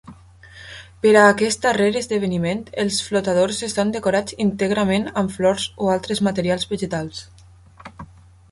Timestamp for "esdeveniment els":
1.99-2.97